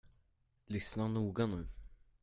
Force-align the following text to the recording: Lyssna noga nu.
Lyssna 0.71 1.07
noga 1.07 1.45
nu. 1.45 1.65